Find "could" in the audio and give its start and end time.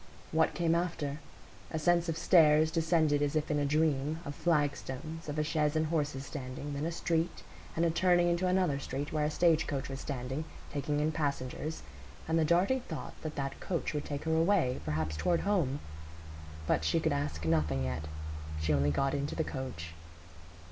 16.99-17.13